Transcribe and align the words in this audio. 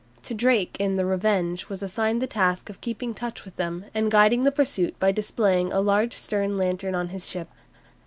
To 0.23 0.33
Drake 0.33 0.77
in 0.79 0.95
the 0.95 1.05
"Revenge" 1.05 1.69
was 1.69 1.83
assigned 1.83 2.23
the 2.23 2.25
task 2.25 2.71
of 2.71 2.81
keeping 2.81 3.13
touch 3.13 3.45
with 3.45 3.55
them 3.57 3.85
and 3.93 4.09
guiding 4.09 4.45
the 4.45 4.51
pursuit 4.51 4.97
by 4.99 5.11
displaying 5.11 5.71
a 5.71 5.79
large 5.79 6.13
stern 6.13 6.57
lantern 6.57 6.95
on 6.95 7.09
his 7.09 7.29
ship. 7.29 7.49